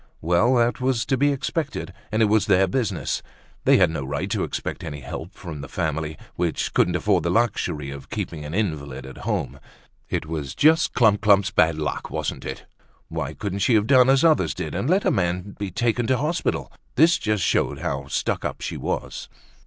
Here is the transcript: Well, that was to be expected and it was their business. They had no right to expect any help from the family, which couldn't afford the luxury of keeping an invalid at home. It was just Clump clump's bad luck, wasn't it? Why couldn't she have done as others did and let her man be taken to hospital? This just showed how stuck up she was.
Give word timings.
Well, 0.19 0.55
that 0.55 0.81
was 0.81 1.05
to 1.05 1.15
be 1.15 1.31
expected 1.31 1.93
and 2.11 2.23
it 2.23 2.25
was 2.25 2.47
their 2.47 2.65
business. 2.65 3.21
They 3.65 3.77
had 3.77 3.91
no 3.91 4.03
right 4.03 4.31
to 4.31 4.43
expect 4.43 4.83
any 4.83 5.01
help 5.01 5.35
from 5.35 5.61
the 5.61 5.67
family, 5.67 6.17
which 6.35 6.73
couldn't 6.73 6.95
afford 6.95 7.21
the 7.21 7.29
luxury 7.29 7.91
of 7.91 8.09
keeping 8.09 8.43
an 8.43 8.55
invalid 8.55 9.05
at 9.05 9.19
home. 9.29 9.59
It 10.09 10.25
was 10.25 10.55
just 10.55 10.93
Clump 10.93 11.21
clump's 11.21 11.51
bad 11.51 11.77
luck, 11.77 12.09
wasn't 12.09 12.45
it? 12.45 12.65
Why 13.09 13.35
couldn't 13.35 13.59
she 13.59 13.75
have 13.75 13.85
done 13.85 14.09
as 14.09 14.23
others 14.23 14.55
did 14.55 14.73
and 14.73 14.89
let 14.89 15.03
her 15.03 15.11
man 15.11 15.55
be 15.59 15.69
taken 15.69 16.07
to 16.07 16.17
hospital? 16.17 16.71
This 16.95 17.19
just 17.19 17.43
showed 17.43 17.77
how 17.77 18.07
stuck 18.07 18.43
up 18.43 18.61
she 18.61 18.77
was. 18.77 19.29